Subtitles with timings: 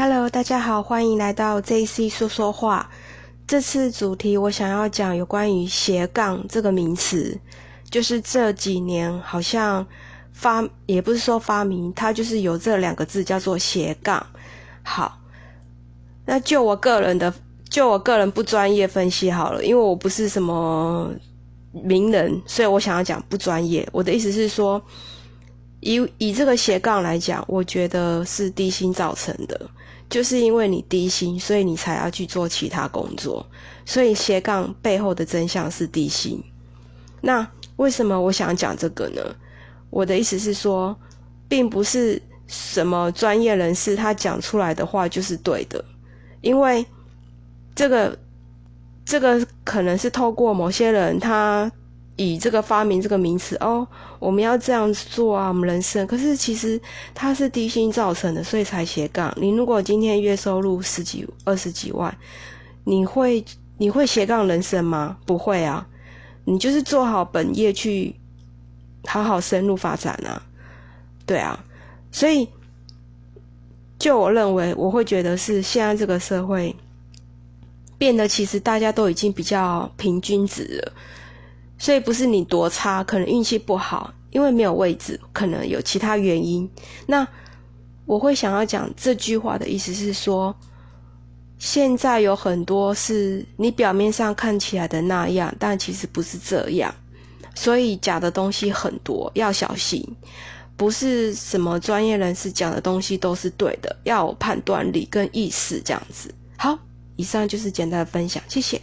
[0.00, 2.88] Hello，大家好，欢迎来到 JC 说说话。
[3.48, 7.36] 这次主题我想要讲有关于斜杠这个名词，
[7.90, 9.84] 就是这几年好像
[10.32, 14.24] 发，也不是说发明，它就是有这两个字叫做斜杠。
[14.84, 15.18] 好，
[16.24, 17.34] 那就我个人的，
[17.68, 21.10] 就我个人不专业分析好了，因为我不是什么
[21.72, 23.84] 名人，所以我想要讲不专业。
[23.90, 24.80] 我的意思是说。
[25.80, 29.70] 以以这个斜杠来讲，我觉得是低薪造成的，
[30.10, 33.46] 就是因为你低薪，所以你才要去做其他工作，
[33.84, 36.42] 所以斜杠背后的真相是低薪。
[37.20, 39.22] 那为什么我想讲这个呢？
[39.90, 40.96] 我的意思是说，
[41.48, 45.84] 并不是什么专业人士他讲出来的话就是对的，
[46.40, 46.84] 因为
[47.74, 48.18] 这个
[49.04, 51.70] 这个可能是透过某些人他。
[52.18, 53.86] 以这个发明这个名词哦，
[54.18, 56.04] 我们要这样做啊，我们人生。
[56.04, 56.78] 可是其实
[57.14, 59.32] 它是低薪造成的，所以才斜杠。
[59.36, 62.12] 你如果今天月收入十几、二十几万，
[62.82, 63.44] 你会
[63.76, 65.16] 你会斜杠人生吗？
[65.24, 65.86] 不会啊，
[66.44, 68.12] 你就是做好本业去
[69.06, 70.42] 好好深入发展啊。
[71.24, 71.64] 对啊，
[72.10, 72.48] 所以
[73.96, 76.74] 就我认为，我会觉得是现在这个社会
[77.96, 80.92] 变得，其实大家都已经比较平均值了。
[81.78, 86.68] 所以不是你多差，可能运气不好，因为没有位置，可能有其他原因。
[87.06, 87.26] 那
[88.04, 90.54] 我会想要讲这句话的意思是说，
[91.58, 96.94] 现在有很多是你表面上看起来的那样，但其实不是这样。
[97.54, 100.04] 所以假的东西很多，要小心。
[100.76, 106.32] 不是什么专业人士讲的东西都是对的，要有判断力跟意识这样子。
[106.56, 106.78] 好，
[107.16, 108.80] 以上就是简单的分享，谢谢。